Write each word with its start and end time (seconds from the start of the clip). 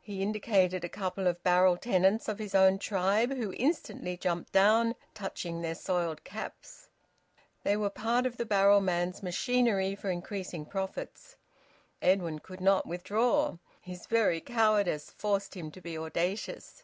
He 0.00 0.22
indicated 0.24 0.82
a 0.82 0.88
couple 0.88 1.28
of 1.28 1.40
barrel 1.44 1.76
tenants 1.76 2.26
of 2.26 2.40
his 2.40 2.52
own 2.52 2.80
tribe, 2.80 3.30
who 3.36 3.52
instantly 3.56 4.16
jumped 4.16 4.50
down, 4.50 4.96
touching 5.14 5.62
their 5.62 5.76
soiled 5.76 6.24
caps. 6.24 6.88
They 7.62 7.76
were 7.76 7.88
part 7.88 8.26
of 8.26 8.38
the 8.38 8.44
barrel 8.44 8.80
man's 8.80 9.22
machinery 9.22 9.94
for 9.94 10.10
increasing 10.10 10.66
profits. 10.66 11.36
Edwin 12.02 12.40
could 12.40 12.60
not 12.60 12.86
withdraw. 12.88 13.58
His 13.80 14.06
very 14.06 14.40
cowardice 14.40 15.12
forced 15.12 15.54
him 15.56 15.70
to 15.70 15.80
be 15.80 15.96
audacious. 15.96 16.82